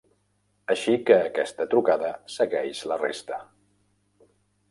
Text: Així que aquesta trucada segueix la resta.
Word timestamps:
Així 0.75 0.93
que 1.09 1.17
aquesta 1.25 1.67
trucada 1.73 2.09
segueix 2.37 2.81
la 2.93 2.99
resta. 3.03 3.39